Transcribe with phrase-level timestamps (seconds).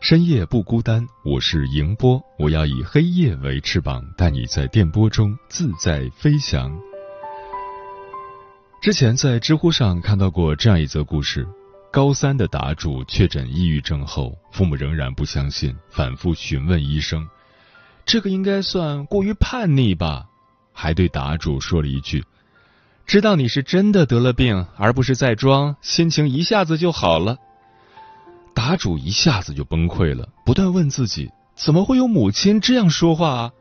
[0.00, 6.72] 深夜不孤单，我是迎波，我要以黑夜为翅膀，带你在电波中自在飞翔。
[8.80, 11.46] 之前在知乎上看到过这样一则故事：
[11.90, 17.28] 高三的答主确诊抑郁症后，父母仍然不相信，反复询问医生，
[18.06, 20.26] 这个应该算过于叛逆吧。
[20.72, 22.24] 还对答主说了一句
[23.04, 27.36] ：“知道你是真的得了病，而不是在装，心情一下子就好了。”
[28.54, 33.52] 答主一下子就崩溃了，不断问自己：怎么会有母亲这样说话啊？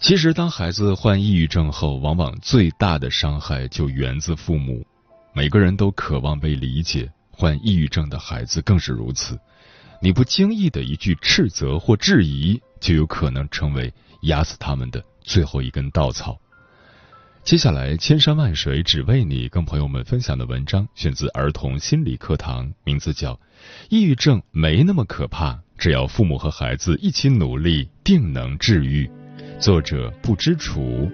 [0.00, 4.84] 其实，当孩子患抑郁症后，往往最大的伤害就源自父母。
[5.32, 9.38] 每个人都渴望被理解，患抑郁症的孩子更是如此。
[10.00, 15.04] 你不经意的一句斥责或质疑，就有可能成为压死他们的。
[15.22, 16.36] 最后一根稻草。
[17.50, 23.34] 接下来，千山万水只为你，跟朋友们分享的文章选自儿童心理课堂，名字叫
[23.88, 29.04] 《抑郁症没那么可怕，只要父母和孩子一起努力，定能治愈》。
[29.58, 31.10] 作者不知楚。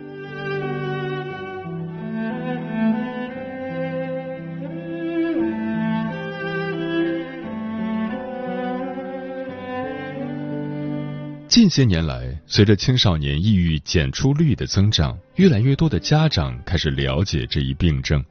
[11.56, 18.22] 近些年来，随着青少年抑郁检出率的增长，越来越多的家长开始了解这一病症。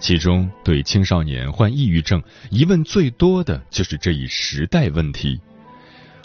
[0.00, 5.38] 其中，对青少年患抑郁症疑问最多的就是这一时代问题：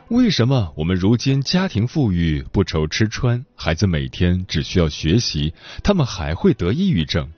[0.08, 5.54] 为什么我们如今家庭富裕、不愁吃穿，孩子每天只需要学习，
[5.84, 7.30] 他们还会得抑郁症？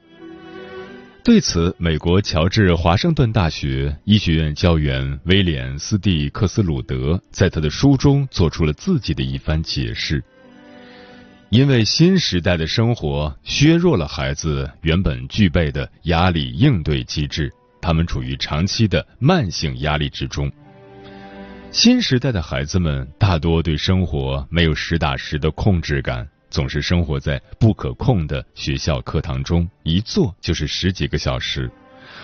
[1.21, 10.23] 对此，美国乔治华盛顿大学医学院教员威廉斯蒂克斯鲁德在他的书中做出了自己的一番解释。
[11.49, 17.51] 因为新时代的生活削弱了孩子原本具备的压力应对机制，
[17.81, 20.51] 他们处于长期的慢性压力之中。
[21.69, 26.27] 新时代的孩子们大多对生活没有实打实的控制感。
[26.49, 31.69] 总是生活在不可控的学校课堂中，一坐就是十几个小时，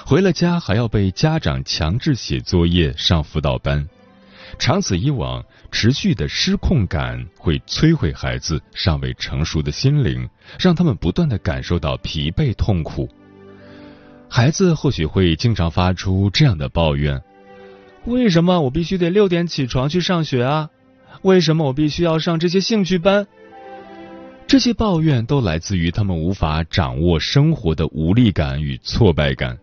[0.05, 3.87] 回了家还要被家长强制写作业、上辅导班，
[4.57, 10.27] 长此以往，持续的失控感会摧毁孩子尚未成熟的心灵，
[10.59, 13.07] 让他们不断的感受到疲惫痛苦。
[14.27, 17.21] 孩子或许会经常发出这样的抱怨：
[18.05, 20.69] 为什么我必须得六点起床去上学啊？
[21.21, 23.27] 为什么我必须要上这些兴趣班？
[24.47, 29.57] 这些抱怨都来自于他们无法掌握生活的无力感与挫败感。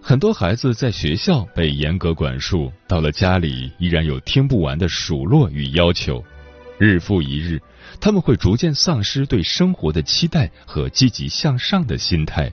[0.00, 6.24] 很多孩子在学校被严格管束，到了家里依然有听不完的数落与要求。
[6.78, 7.60] 日复一日，
[8.00, 12.50] 他们会逐渐丧失对生活的期待和积极向上的心态，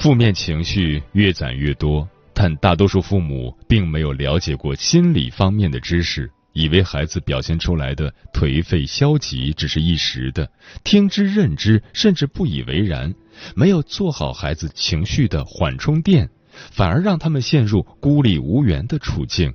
[0.00, 2.06] 负面情绪越攒越多。
[2.34, 6.30] 但大多数父母并没有了解过心理方面的知识。
[6.56, 10.50] 以为孩子表现出来的颓废消极只是一时的，
[10.82, 13.14] 听之任之，甚至不以为然，
[13.54, 16.30] 没有做好孩子情绪的缓冲垫，
[16.70, 19.52] 反而让他们陷入孤立无援的处境。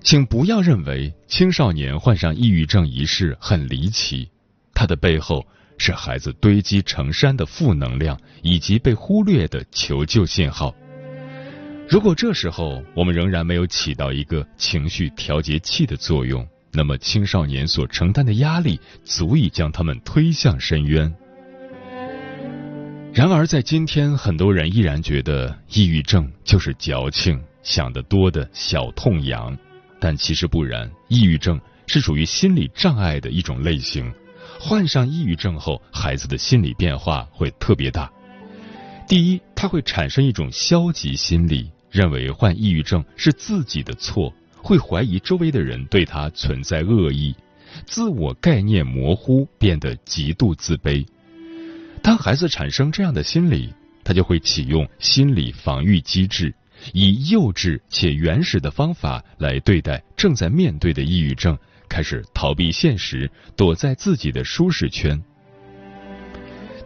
[0.00, 4.28] 请不要认为青少年患上抑郁症一事很离奇，
[4.74, 5.44] 它的背后
[5.76, 10.72] 是孩子堆积成山的负能量以及被忽略的求救信号。
[11.86, 21.14] 如果这时候我们仍然没有起到一个情绪调节器的作用，那么青少年所承担的压力足以将他们推向深渊。
[23.12, 29.56] 然而，在今天，很多人依然觉得抑郁症就是矫情、想得多的小痛痒，
[30.00, 30.90] 但其实不然。
[31.08, 34.12] 抑郁症是属于心理障碍的一种类型，
[34.58, 38.10] 患上抑郁症后，孩子的心理变化会特别大。
[39.06, 41.70] 第一，他会产生一种消极心理。
[41.90, 47.32] 认为患抑郁症是自己的错，会怀疑周围的人对他存在恶意，
[47.86, 51.06] 自我概念模糊，变得极度自卑。
[52.02, 53.72] 当孩子产生这样的心理，
[54.02, 56.52] 他就会启用心理防御机制，
[56.92, 61.56] 以幼稚且原始的方法来对待正在面对的抑郁症，
[61.88, 65.22] 开始逃避现实，躲在自己的舒适圈。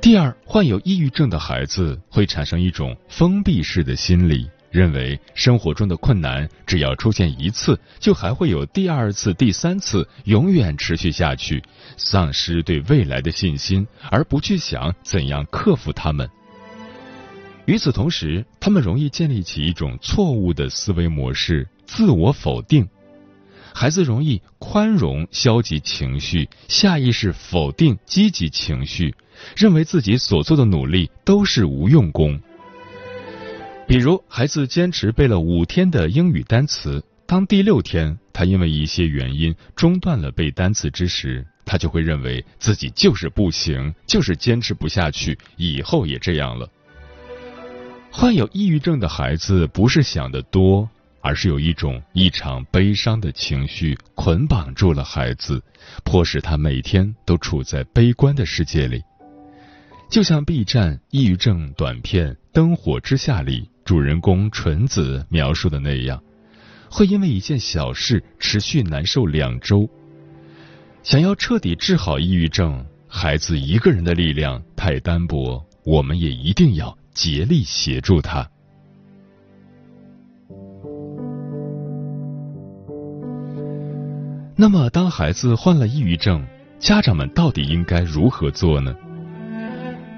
[0.09, 11.63] 第二，患有抑郁症的孩子会产生一种封闭式的心理，认为生活中的困难只要出现一次，就还会有第二次、第三次，永远持续下去，
[11.99, 16.27] 丧失对未来的信心，而不去想怎样克服它们。
[17.67, 22.89] 与此同时，他们容易建立起一种错误的思维模式，自我否定。
[23.79, 29.15] 孩子容易宽容消极情绪，下意识否定积极情绪。
[29.57, 32.41] 认为自己所做的努力都是无用功。
[33.87, 46.69] 比如，孩子坚持背了五天的英语单词，当第六天他因为一些原因中断了背单词之时，他就会认为自己就是不行，就是坚持不下去，以后也这样了。
[48.11, 50.91] 患有抑郁症的孩子不是想得多，
[51.29, 55.63] 而是有一种异常悲伤的情绪捆绑住了孩子，
[56.03, 59.03] 迫使他每天都处在悲观的世界里。
[60.09, 66.19] 就像 B 站抑郁症短片《灯火之下》里主人公纯子描述的那样，
[66.91, 69.87] 会因为一件小事持续难受两周。
[71.03, 78.51] 想要彻底治好抑郁症，孩子一个人的力量太单薄，我们也一定要竭力协助他。
[84.61, 86.45] 那么，当孩子患了抑郁症，
[86.81, 88.93] 家长们到底应该如何做呢？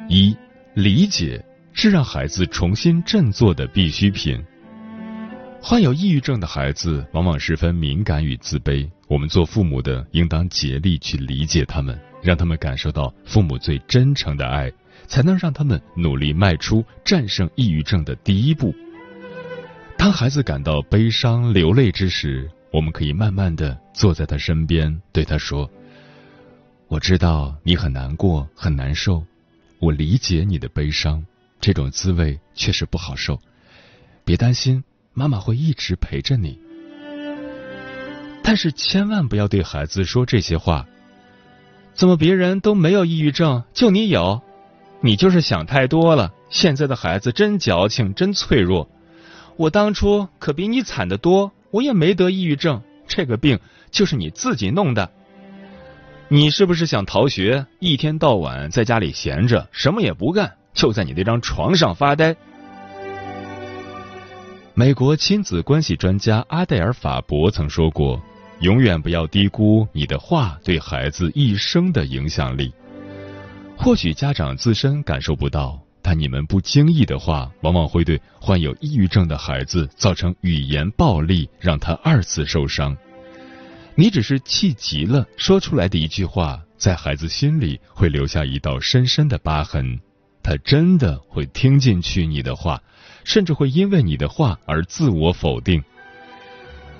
[0.08, 0.34] 一
[0.72, 1.44] 理解
[1.74, 4.42] 是让孩子重新振作的必需品。
[5.60, 14.72] 患有抑郁症的孩子往往十分敏感与自卑，我们做父母的应当竭力去理解他们，让他们感受到父母最真诚的爱，
[15.06, 18.74] 才能让他们努力迈出战胜抑郁症的第一步。
[19.98, 25.68] 当孩子感到悲伤流泪之时，我们可以慢慢的坐在他身边，对他说
[26.88, 29.22] ：“我知道你很难过，很难受。”
[29.80, 31.24] 我理解你的悲伤，
[31.58, 33.40] 这种滋味确实不好受。
[34.24, 34.84] 别担心，
[35.14, 36.58] 妈妈会一直陪着你。
[38.42, 40.86] 但是千万不要对孩子说这些话。
[41.94, 44.42] 怎么别人都没有抑郁症，就你有？
[45.00, 46.32] 你就是想太多了。
[46.50, 48.88] 现在的孩子真矫情，真脆弱。
[49.56, 52.82] 我当初可比你惨得多，我也没得抑郁症。
[53.06, 53.58] 这个病
[53.90, 55.10] 就是你自己弄的。
[56.28, 57.66] 你是不是想逃学？
[57.80, 62.36] 一天到晚在家里闲着，什么也不干，就在你那张床上发呆。
[64.74, 68.22] 美国亲子关系专家阿黛尔·法伯曾说过
[68.60, 72.72] ：“永远不要低估你的话对孩子一生的影响力。”
[73.76, 82.96] 或许家长自身感受不到，但你们不经意的话，往往会对患有抑郁症的孩子造成语言暴力，让他二次受伤。
[83.94, 90.00] 你只是气急了说出来的一句话，在孩子心里会留下一道深深的疤痕。
[90.42, 92.82] 他真的会听进去你的话，
[93.22, 95.80] 甚至会因为你的话而自我否定。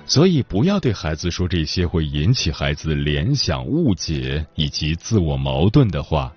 [0.05, 6.31] 所以，不要对孩子说这些会引起孩子联想、误解以及自我矛盾的话。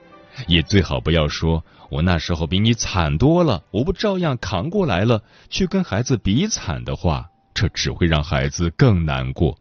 [0.48, 9.58] 也最好不要说“我那时候比你惨多了，我不照样扛过来了”，去跟孩子比惨的话，这只会让孩子更难过。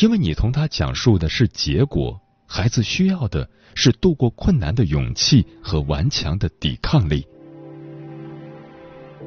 [0.00, 7.26] 因为你同他讲述的是结果，孩子需要的是度过困难的勇气和顽强的抵抗力。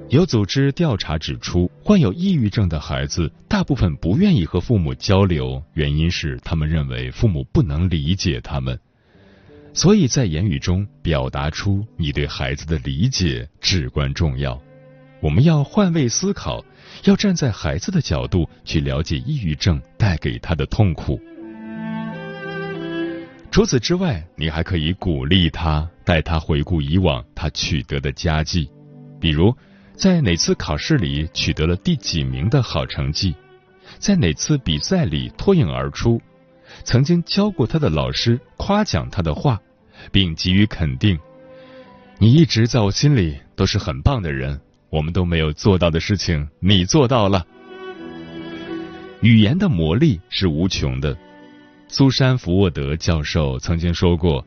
[0.09, 8.79] 有组织调查指出，患有抑郁症的孩子大部分不愿意和父母交流，原因是他们认为父母不能理解他们。
[9.75, 14.59] 所以在言语中表达出你对孩子的理解至关重要。
[15.21, 16.65] 我们要换位思考。
[17.03, 21.19] 要站在孩子的角度去了解抑郁症带给他的痛苦。
[23.51, 28.69] 除此之外，你还可以鼓励他，带他回顾以往他取得的佳绩，
[29.19, 29.53] 比如
[29.93, 33.35] 在哪次考试里取得了第几名的好成绩，
[33.99, 36.21] 在哪次比赛里脱颖而出，
[36.83, 39.61] 曾经教过他的老师夸奖他的话，
[40.11, 41.17] 并给予肯定。
[42.17, 44.59] 你一直在我心里都是很棒的人。
[44.89, 47.45] 我们都没有做到的事情，你做到了。
[49.21, 51.17] 语言的魔力是无穷的。
[51.89, 54.45] 苏珊·福沃德教授曾经说过：“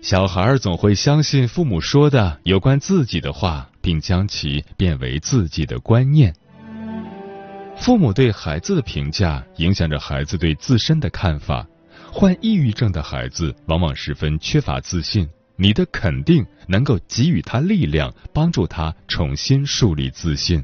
[0.00, 6.34] 小孩总会相信父母说的有关自己的话，并将其变为自己的观念。”
[7.76, 11.66] 父母对孩子的评价影响着孩子对自身的看法。
[12.20, 20.60] 患抑郁症的孩子往往十分缺乏自信，你的肯定能够给予他力量，帮助他重新树立自信。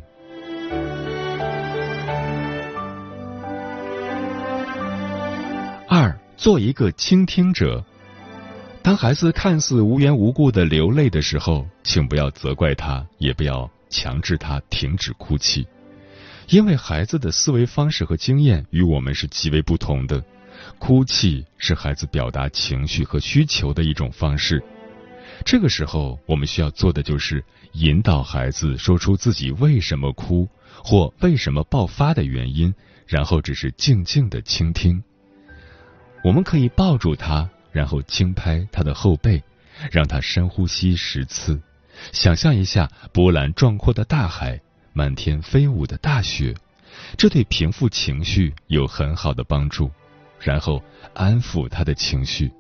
[5.89, 7.85] 二，做一个倾听者。
[8.83, 15.65] 当孩子看似无缘无故的流泪的时候，请不要责怪他，也不要强制他停止哭泣，
[16.49, 20.21] 因为孩子的思维方式和经验与我们是极为不同的。
[20.79, 24.63] 哭泣是孩子表达情绪和需求的一种方式。
[25.45, 30.49] 这个时候，我们需要做的就是引导孩子说出自己为什么哭
[30.83, 32.73] 或为什么爆发的原因，
[33.07, 35.03] 然后只是静静的倾听。
[36.23, 39.43] 我们可以抱住他，然后轻拍他的后背，
[39.91, 41.61] 让他深呼吸十次，
[42.13, 44.61] 想象一下波澜壮阔的大海，
[44.93, 46.55] 满天飞舞的大雪，
[47.19, 49.91] 这对平复情绪有很好的帮助。
[50.45, 50.81] 然后
[51.15, 52.53] 安抚他的情绪。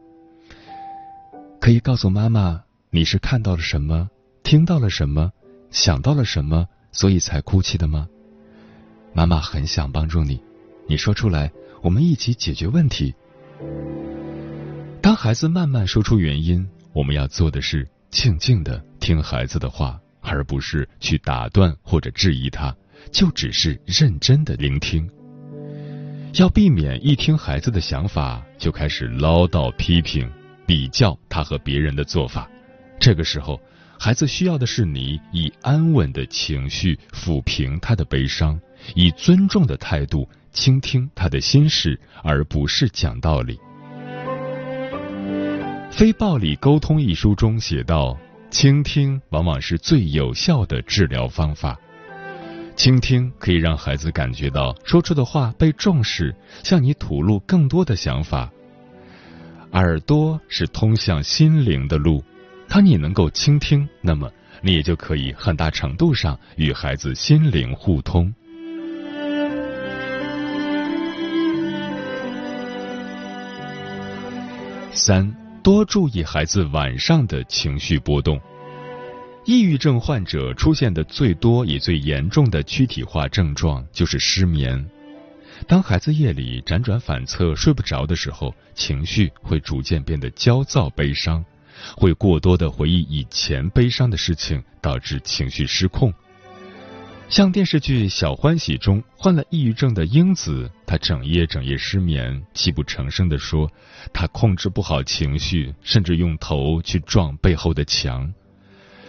[1.60, 4.08] 可以告诉妈妈，你是看到了什么，
[4.42, 5.30] 听到了什么，
[5.70, 8.08] 想到了什么，所以才哭泣的吗？
[9.12, 10.42] 妈妈很想帮助你，
[10.88, 13.14] 你说出来，我们一起解决问题。
[15.00, 22.74] 当孩子慢慢说出原因，我们要做的是静静的听孩子的话，而不是去打断或者质疑他，
[23.12, 25.08] 就只是认真的聆听。
[26.36, 30.28] 要避免一听孩子的想法就开始唠叨、批评、
[30.66, 32.50] 比较他和别人的做法，
[32.98, 33.60] 这个时候，
[34.00, 38.58] 孩子需要的是你以安稳的情绪抚平他的悲伤，
[38.96, 43.56] 以尊重的态度倾听他的心事，而不是讲道理。
[45.92, 48.18] 《非暴力沟通》一书中写道
[48.50, 51.78] ：“倾听往往是最有效的治疗方法。”
[52.76, 58.50] 倾听可以让孩子感觉到说出的话被重视，向你吐露更多的想法。
[59.72, 62.22] 耳朵是通向心灵的路，
[62.68, 68.32] 当你能够倾听，那么你也就可以很大程度上与孩子心灵互通。
[74.92, 78.40] 三，多注意孩子晚上的情绪波动。
[79.46, 84.82] 抑郁症患者出现的最多也最严重的躯体化症状就是失眠。
[85.68, 91.44] 当孩子夜里辗转反侧睡不着的时候，情绪会逐渐变得焦躁、悲伤，
[91.94, 96.12] 会过多的回忆以前悲伤的事情，导致情绪失控。
[97.28, 103.70] 像电视剧《小欢喜》中患了抑郁症的英子，她整夜整夜失眠，泣不成声地说
[104.12, 108.32] ：“她控制不好情绪，甚至用头去撞背后的墙。”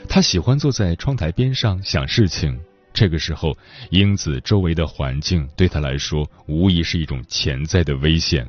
[0.08, 2.58] 他喜欢坐在窗台边上想事情，
[2.94, 3.58] 这个时候，
[3.90, 8.48] 英子周围的环境对他来说无疑是一种潜在的危险。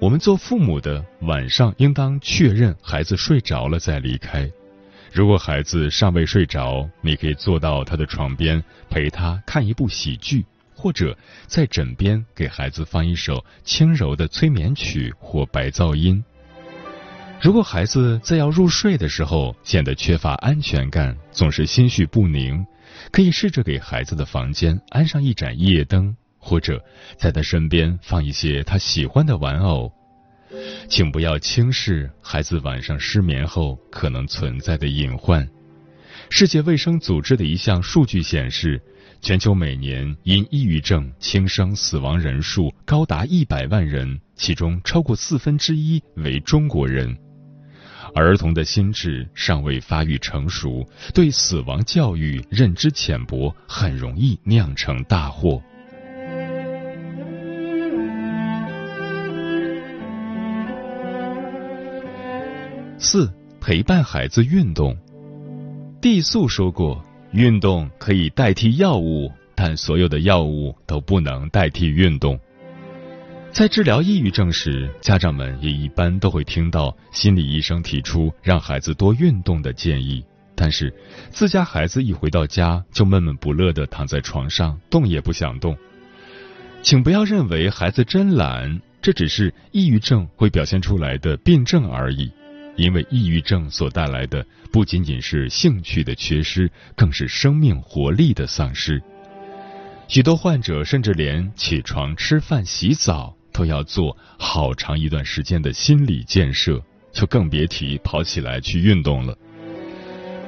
[0.00, 4.50] 我们做父母的晚上应当确认孩子睡着了再离开。
[5.12, 11.16] 如果孩子尚未睡着，你可以坐到他的床边陪他看一部喜剧，或者
[11.46, 16.22] 在枕边给孩子放一首轻柔的催眠曲或白噪音。
[17.40, 22.66] 如果孩子在要入睡的时候显得缺乏安全感，总是心绪不宁，
[23.12, 26.84] 可以试着给孩子的房间安上一盏夜灯，或者
[27.16, 29.92] 在他身边放一些他喜欢的玩偶。
[30.88, 35.48] 请不要轻视孩子晚上失眠后可能存在的隐患。
[36.30, 38.82] 世界卫生组织的一项数据显示，
[39.20, 47.16] 全球每年因抑郁症轻生死亡人数高达一百万人，其中超过四分之一为中国人。
[48.18, 50.84] 儿童的心智尚未发育成熟，
[51.14, 55.62] 对死亡教育认知浅薄，很容易酿成大祸。
[62.98, 64.96] 四、陪伴孩子运动。
[66.00, 72.36] 地素说过，运动可以代替药物，但所有的药物都不能代替运动。
[73.50, 80.24] 在治疗抑郁症时，家长们也一般都会听到心理医生提出让孩子多运动的建议。
[80.54, 80.92] 但是，
[81.30, 85.76] 自家孩子一回到家就闷闷不乐地躺在床上，动也不想动。
[86.82, 92.30] 请不要认为孩子真懒，这只是抑郁症会表现出来的病症而已。
[92.76, 99.02] 因为抑郁症所带来的不仅仅是兴趣的缺失，更是生命活力的丧失。
[100.06, 103.34] 许多患者甚至连起床、吃饭、洗澡。
[103.58, 109.36] 都要做好长一段时间的心理建设，就更别提跑起来去运动了。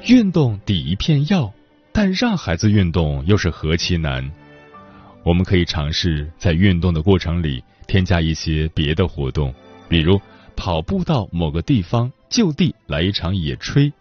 [0.07, 1.53] 运动抵一片药，
[1.91, 4.31] 但让孩子运动又是何其难。
[5.25, 9.53] 我们可以尝试在运动的过程里添加一些别的活动，
[9.89, 10.21] 比如
[10.55, 13.93] 跑步到某个地方，就地来一场野炊，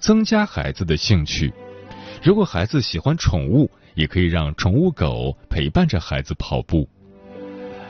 [0.00, 1.54] 增加孩子的兴趣。
[2.20, 6.88] 如果孩子喜欢宠物，也可以让宠物狗陪伴着孩子跑步。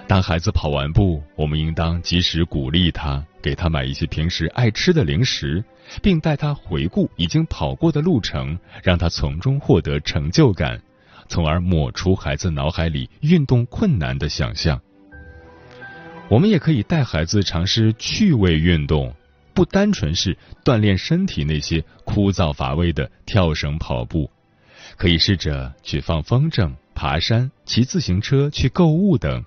[0.09, 5.65] 当孩子跑完步，我们应当及时鼓励他，给他买一些平时爱吃的零食，
[6.01, 10.81] 并带他回顾已经跑过的路程，让他从中获得成就感，
[11.29, 14.81] 从而抹除孩子脑海里运动困难的想象。
[16.29, 19.13] 我们也可以带孩子尝试趣味运动，
[19.55, 24.31] 不单纯是锻炼身体那些枯燥乏味的跳绳、跑步，
[24.97, 29.45] 可以试着去放风筝、爬山、骑自行车、去购物等。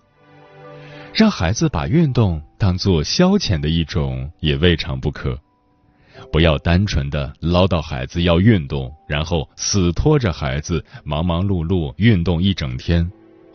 [1.14, 5.38] 让孩子把运动当做消遣的一种，也未尝不可。
[6.32, 13.10] 不要单纯的唠叨孩子要运动，然后死拖着孩子忙忙碌碌运动一整天。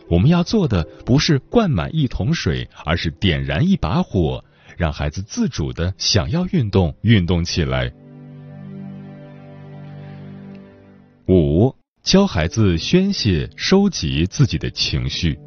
[0.07, 4.43] 我们要做的不是灌满一桶水，而是点燃一把火，
[4.77, 7.91] 让孩子自主的想要运动，运动起来。
[11.27, 15.39] 五，教孩子宣泄、收集自己的情绪。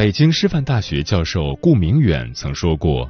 [0.00, 3.06] 北京师范大学教授顾明远曾说过：“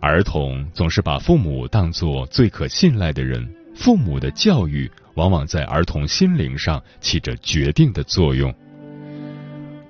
[0.00, 8.50] 儿童总是把父母当作最可信赖的人，父母的教育往往在儿童心灵上起着决定的作用。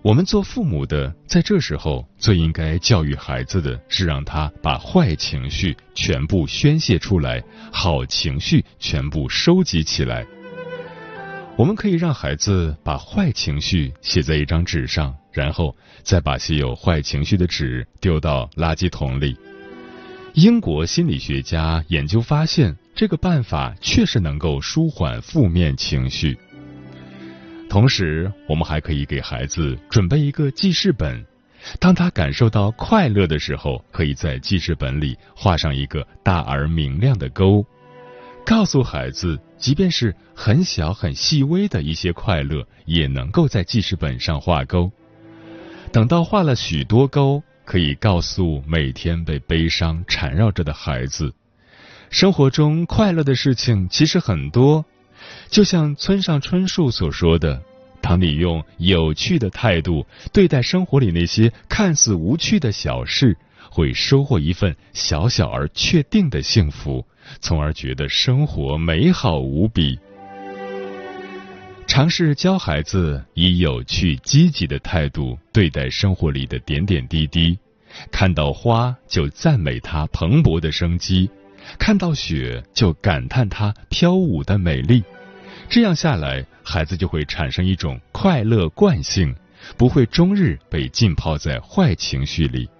[0.02, 10.26] 我们做父母的，在这时候最应该教育孩子的是，让他把坏情绪全部宣泄出来，好情绪全部收集起来。
[11.56, 19.36] 我们可以让孩子把坏情绪写在一张纸上。”然后再把写有坏情绪的纸丢到垃圾桶里。
[20.34, 26.38] 英国心理学家研究发现，这个办法确实能够舒缓负面情绪。
[27.68, 31.24] 同时，我们还可以给孩子准备一个记事本，
[31.78, 37.64] 当他感受到快乐的时候，可以在记事本里画上一个大而明亮的勾，
[38.44, 44.90] 告诉孩子，即便是很小很细微的一些快乐，也能够在记事本上画勾。
[45.92, 51.34] 等到画了许多勾，可以告诉每天被悲伤缠绕着的孩子，
[52.08, 54.86] 生活中快乐的事情其实很多。
[55.50, 57.62] 就像村上春树所说的
[58.00, 63.36] ：“当你用有趣的态度对待生活里那些看似无趣的小事，
[63.70, 67.06] 会收获一份小小而确定的幸福，
[67.40, 69.98] 从而觉得生活美好无比。”
[71.92, 77.58] 尝试教孩子以有趣、积极的态度对待生活里的点点滴滴。
[78.10, 81.28] 看到花就赞美它蓬勃的生机，
[81.78, 85.04] 看到雪就感叹它飘舞的美丽。
[85.68, 89.36] 这样下来，孩子就会产生一种快乐惯性，
[89.76, 92.70] 不会终日被浸泡在坏情绪里。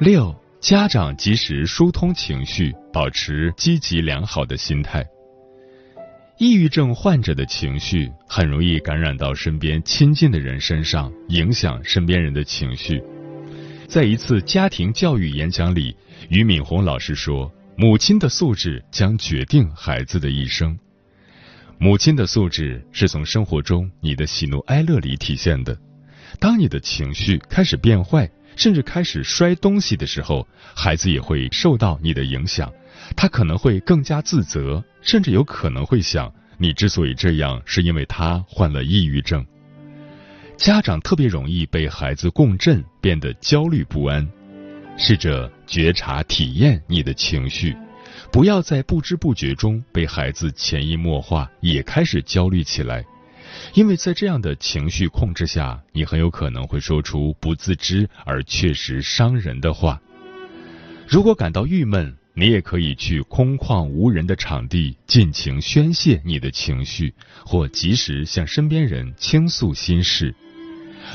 [0.00, 0.41] 六。
[0.62, 5.04] 家长及时疏通情绪，保持积极良好的心态。
[6.38, 13.02] 抑郁症患者的情绪很容易感染到身边亲近的人身上，影响身边人的情绪。
[13.88, 15.96] 在一次家庭教育演讲里，
[16.28, 20.78] 俞敏洪老师说：“母亲的素质将决定孩子的一生。
[21.76, 25.76] 母亲的素质是从生活中你的喜怒哀乐里体现的。
[26.38, 32.72] 当你的情绪开始变坏。”甚至开始摔东西的时候，孩子也会受到你的影响，
[33.16, 39.44] 他可能会更加自责，甚至有可能会想：你之所以这样，是因为他患了抑郁症。
[40.56, 44.28] 家长特别容易被孩子共振，变得焦虑不安。
[44.98, 47.74] 试着觉察、体验你的情绪，
[48.30, 53.02] 不要在不知不觉中被孩子潜移默化，也开始焦虑起来。
[53.74, 60.00] 因为在这样的情绪控制下，你很有可能会说出不自知而确实伤人的话。
[61.08, 67.12] 如果感到郁闷，你也可以去空旷无人的场地尽情宣泄你的情绪，
[67.44, 70.34] 或及时向身边人倾诉心事。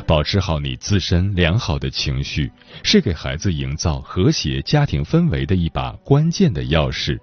[0.06, 2.52] 保持好你自身良好的情绪，
[2.84, 7.17] 是给孩子营造和谐家庭氛围的一把关键的钥匙。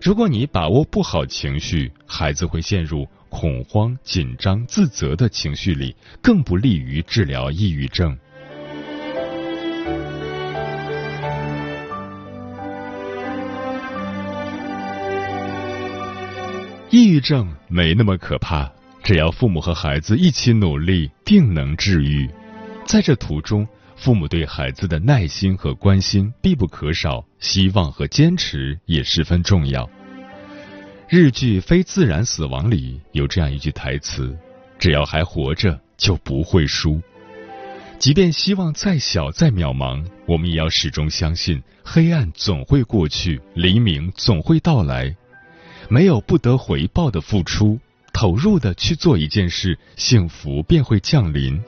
[0.00, 3.08] 如果你把握不好情绪，孩子会陷入。
[3.32, 8.16] 恐慌、紧张、自责的情绪里，更不利于治疗抑郁症。
[16.90, 18.70] 抑郁症没那么可怕，
[19.02, 22.28] 只要父母和孩子一起努力，定能治愈。
[22.84, 23.66] 在这途中，
[23.96, 29.88] 父母对孩子的耐心和关心必不可少，希望和坚持也十分重要。
[31.14, 34.34] 日剧《非自然死亡》里有这样一句台词
[34.80, 37.02] ：“只要还活着，就不会输。
[37.98, 45.14] 即便希望再小再渺茫，我们也要始终相信，黑暗总会过去，黎明总会到来。
[45.90, 47.78] 没有不得回报的付出，
[48.14, 51.62] 投入的去做一件事，幸福便会降临。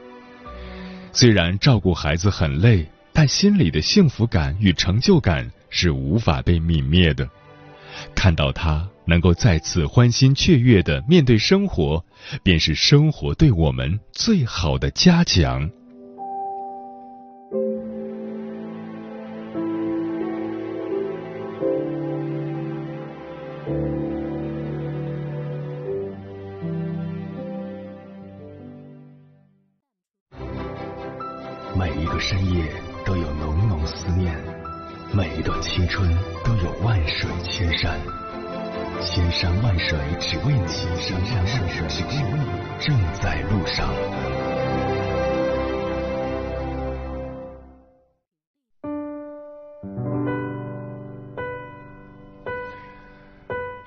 [1.12, 7.28] 虽然照顾孩子很累，但心里的幸福感与成就感是无法被泯灭的。
[8.14, 12.04] 看到他。”能够再次欢欣雀跃的面对生活，
[12.42, 15.70] 便是生活对我们最好的嘉奖。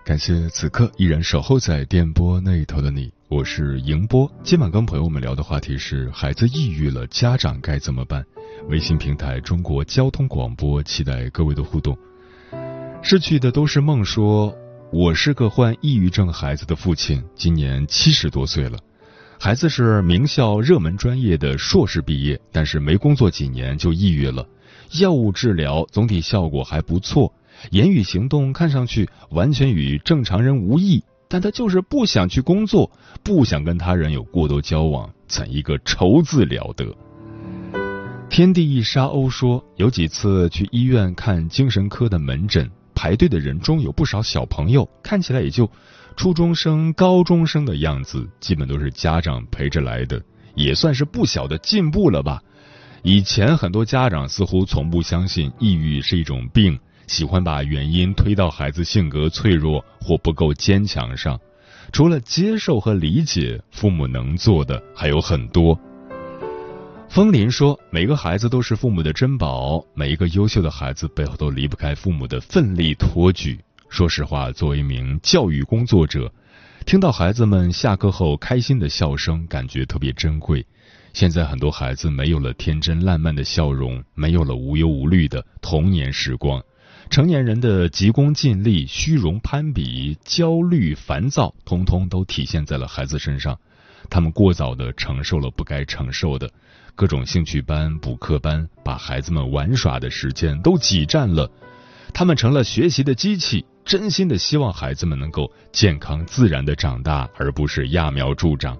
[0.07, 4.31] 感谢此刻依然守候在电波那一头的你，我是迎波。
[4.41, 8.23] 今晚跟朋友们聊的话题是：孩子抑郁了，家长该怎么办？
[8.69, 11.97] 微信平台中国交通广播，期待各位的互动。
[13.03, 14.55] 失去的都是梦，说。
[14.93, 18.79] 我是个患抑郁症孩子的父亲，今年七十多岁了。
[19.37, 24.47] 孩子是名校热门专业的硕士毕业，但是没工作几年就抑郁了。
[25.01, 27.33] 药物治疗总体效果还不错，
[27.71, 32.91] 言语行动看上去完全与正常人无异，但他就是不想去工作，
[33.23, 36.85] 不想跟他人有过多交往，怎一个愁字了得！
[38.29, 42.69] 天地一沙鸥说，有几次去医院看精神科的门诊。
[42.93, 45.69] 排队的人中有不少小朋友，看起来也就
[46.15, 50.19] 初中生、高中生的样子，基本都是家长陪着来的，
[50.55, 52.41] 也算是不小的进步了吧。
[53.03, 61.39] 以前很多家长似乎从不相信抑郁是一种病，喜欢把原因推到孩子性格脆弱或不够坚强上。
[61.91, 65.79] 除了接受和理解，父母能做的还有很多。
[67.09, 73.57] 风林说：“每个孩子都是父母的珍宝，每一个优秀的孩子背后都离不开父母的奋力托举。
[73.87, 76.29] 说实话，作为一名教育工作者，
[76.85, 80.63] 听到孩子们下课后开心的笑声，感觉特别珍贵。
[81.13, 86.61] 现在很多孩子没有了天真烂漫的笑容，没有了无忧无虑的童年时光，
[87.09, 93.57] 成年人的急功近利、虚荣攀比、焦虑烦躁，通通都体现在了孩子身上。
[94.09, 96.49] 他们过早的承受了不该承受的。”
[96.95, 101.49] 各种兴趣班、补课班，把孩子们玩耍的时间都挤占了，
[102.13, 103.65] 他们成了学习的机器。
[103.85, 108.77] 真心的希望孩子们能够健康自然的长大，而不是揠苗助长。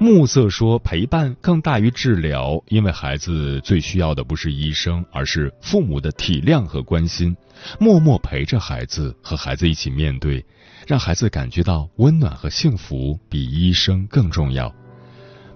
[0.00, 7.36] 暮色说：“陪伴更大于治疗，因为孩子最需要的不是医生，而是父母的体谅和关心。
[7.80, 10.44] 默默陪着孩子，和孩子一起面对，
[10.86, 14.72] 让孩子感觉到温暖和幸福，比医生更重要。”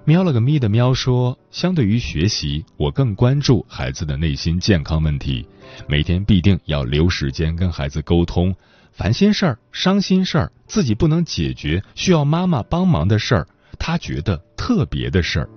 [0.05, 5.47] 喵了个咪的喵说：“相对于学习，我更关注孩子的内心健康问题。
[5.87, 8.53] 每天必定要留时间跟孩子沟通，
[8.91, 13.47] 烦心事儿、伤心事儿，自己不能解决，需要妈妈帮忙的事儿，
[13.85, 15.49] 他觉得特别的事儿。”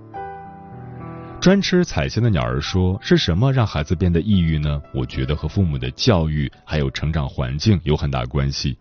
[1.40, 4.82] 专吃彩线的鸟儿说：“是什么让孩子变得抑郁呢？
[4.96, 8.76] 我觉得和父母的教育还有成长环境有很大关系。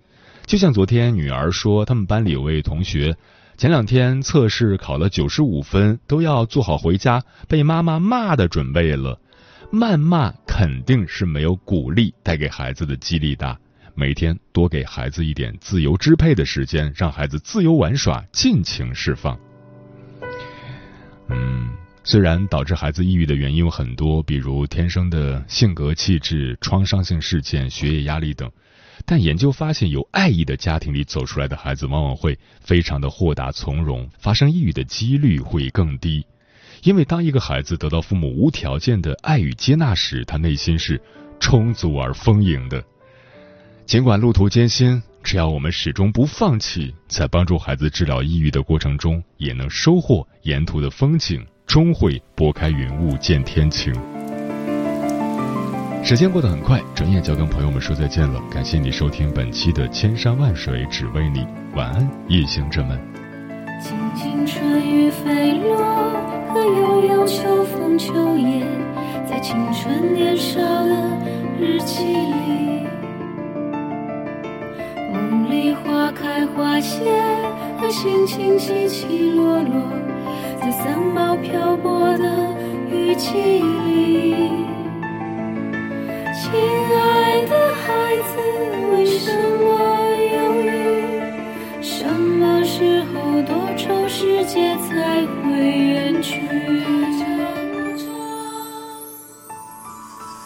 [0.47, 3.15] 就像昨天女儿说，他们班里有位同学。”
[3.57, 9.21] 前两天测试考了九十五分，都要做好回家被妈妈骂的准备了。
[9.71, 13.57] 谩骂肯定是没有鼓励带给孩子的激励大。
[13.97, 19.39] 每天多给孩子一点自由支配的时间，让孩子自由玩耍，尽情释放。
[21.29, 21.71] 嗯，
[22.03, 28.51] 虽然导致孩子抑郁的原因有很多，比如天生的性格气质、创伤性事件、学业压力等。
[29.07, 36.27] 但研究发现，有爱意的家庭里走出来的孩子，往往会非常的豁达从容，发生抑郁的几率会更低。
[36.83, 41.01] 因为当一个孩子得到父母无条件的爱与接纳时，他内心是
[41.39, 42.85] 充足而丰盈的。
[43.87, 53.93] 尽管路途艰辛，只要我们始终不放弃，在帮助孩子治疗抑郁的过程中，也能收获沿途的风景，终会拨开云雾见天晴。
[56.03, 58.41] 时间过得很快，转眼就要跟朋友们说再见了。
[58.51, 61.41] 感谢你收听本期的《千山万水只为你》，
[61.77, 62.99] 晚安，夜行者们。
[63.81, 65.77] 轻轻春雨飞落，
[66.55, 68.67] 和悠悠秋风秋叶，
[69.29, 71.19] 在青春年少的
[71.61, 72.35] 日记，里。
[76.57, 77.01] 花谢，
[77.81, 79.91] 和心情起起落落，
[80.61, 82.55] 在三毛漂泊的
[82.89, 84.51] 雨季里。
[86.33, 86.53] 亲
[86.97, 88.33] 爱的孩子，
[88.93, 89.67] 为什么
[90.33, 90.65] 犹豫？
[91.83, 96.41] 什么时候多愁世界才会远去？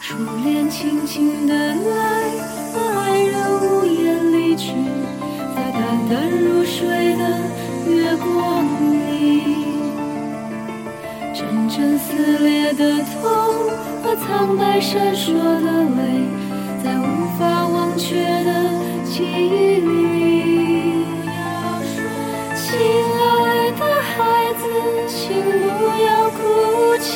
[0.00, 2.07] 初恋轻轻地来，
[6.18, 7.22] 在入睡的
[7.88, 9.70] 月光里，
[11.32, 13.22] 阵阵撕裂的痛
[14.02, 16.26] 和苍白闪烁的泪，
[16.82, 17.06] 在无
[17.38, 18.50] 法忘却的
[19.04, 21.06] 记忆里。
[22.56, 22.66] 亲
[23.14, 24.18] 爱的孩
[24.58, 24.62] 子，
[25.06, 25.22] 请
[25.78, 26.36] 不要哭
[26.98, 27.06] 泣。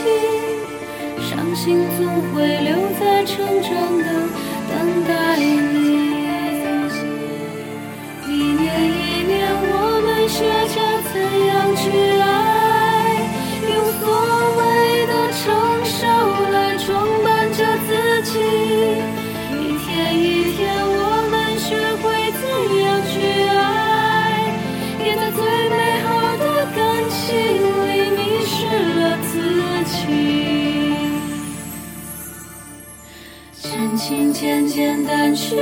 [1.18, 1.66] 伤心
[1.98, 4.06] 总会留在成长的
[34.74, 35.54] 简单去，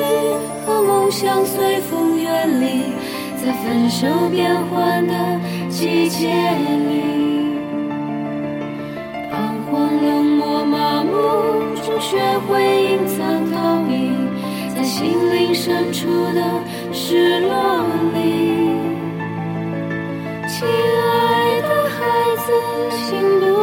[0.64, 2.92] 和梦想随风远离，
[3.44, 5.12] 在分手变换的
[5.68, 7.58] 季节里，
[9.28, 11.10] 彷徨、冷漠、麻木
[11.84, 14.12] 中学会隐藏逃避，
[14.76, 17.82] 在心灵深处的失落
[18.14, 18.70] 里。
[20.46, 21.98] 亲爱的孩
[22.46, 22.52] 子，
[23.08, 23.59] 请不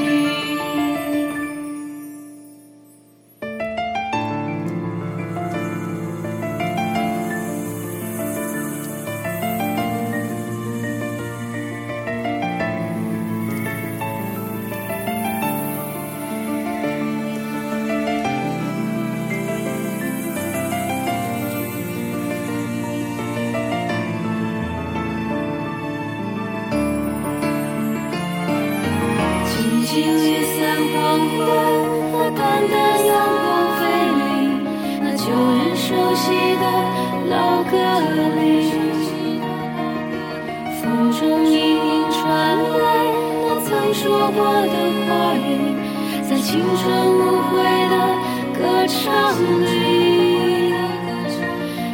[0.00, 0.29] see.
[44.32, 44.38] 我
[44.70, 45.48] 的话语，
[46.28, 47.52] 在青春无悔
[47.90, 47.94] 的
[48.56, 48.98] 歌唱
[49.64, 49.66] 里。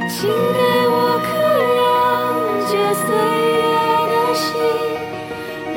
[0.08, 0.94] 请给我
[1.24, 1.26] 颗
[1.76, 1.80] 了
[2.66, 3.06] 解岁
[3.56, 3.64] 月
[4.12, 4.44] 的心。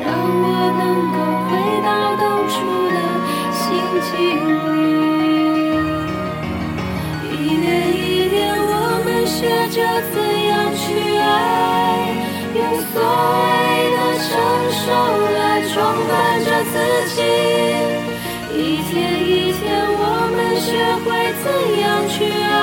[0.02, 0.06] 让
[0.42, 0.44] 我
[0.78, 1.50] 能够回
[1.84, 2.54] 到当初
[2.90, 2.96] 的
[3.52, 3.58] 心
[4.06, 4.12] 境
[4.74, 4.78] 里。
[7.30, 8.72] 一年一年，我
[9.04, 9.76] 们学着
[10.12, 10.14] 怎
[10.48, 10.82] 样去
[11.18, 11.24] 爱，
[12.54, 12.58] 用
[12.92, 13.48] 所谓
[13.96, 14.28] 的成
[14.72, 14.84] 熟
[21.42, 21.46] 怎
[21.80, 22.54] 样去爱，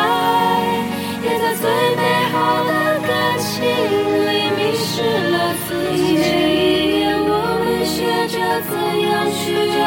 [1.24, 1.63] 也在最
[1.96, 2.72] 美好的
[3.08, 3.10] 感
[3.40, 5.36] 情里迷失了
[5.68, 5.98] 自己。
[5.98, 6.56] 一年一
[6.98, 7.32] 年，我
[7.63, 7.96] 们学
[8.28, 8.36] 着
[8.70, 9.44] 怎样去
[9.82, 9.86] 爱，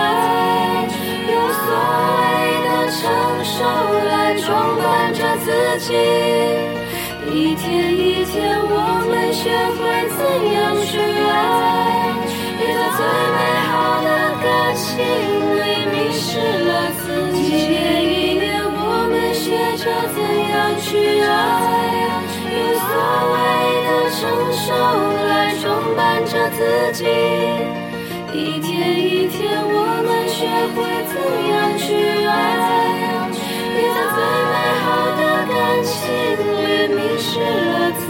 [1.31, 1.71] 用所
[2.19, 2.21] 谓
[2.67, 2.99] 的成
[3.45, 3.55] 熟
[4.09, 4.49] 来装
[4.79, 4.83] 扮
[5.15, 5.47] 着自
[5.79, 5.89] 己。
[7.33, 8.75] 一天一天，我
[9.09, 9.45] 们学
[9.79, 9.81] 会
[10.19, 10.21] 怎
[10.53, 10.99] 样去
[11.31, 11.31] 爱，
[12.59, 13.01] 也在最
[13.37, 13.39] 美
[13.71, 13.73] 好
[14.03, 14.09] 的
[14.43, 14.89] 感情
[15.55, 15.59] 里
[15.93, 16.27] 迷失
[16.67, 18.10] 了自己。
[19.81, 20.89] 着怎样去
[21.23, 21.27] 爱，
[22.53, 22.93] 用所
[23.33, 23.35] 谓
[23.87, 24.21] 的成
[24.53, 24.67] 熟
[25.27, 25.65] 来装
[25.97, 27.01] 扮着自己。
[28.31, 28.69] 一天
[29.01, 30.45] 一天，我们学
[30.77, 31.17] 会怎
[31.49, 31.89] 样去
[32.29, 32.31] 爱，
[33.75, 34.21] 也在最
[34.53, 34.85] 美好
[35.17, 35.97] 的感情
[36.61, 36.61] 里
[36.95, 38.10] 迷失了。